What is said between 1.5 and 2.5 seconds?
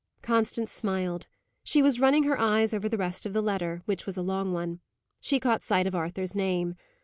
She was running her